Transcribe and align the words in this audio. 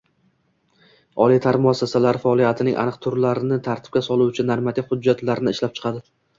oliy 1.25 1.39
ta’lim 1.43 1.61
muassasalari 1.65 2.23
faoliyatining 2.25 2.81
aniq 2.85 2.99
turlarini 3.07 3.61
tartibga 3.69 4.05
soluvchi 4.11 4.49
normativ 4.51 4.91
hujjatlarni 4.93 5.57
ishlab 5.59 5.81
chiqadi 5.81 6.07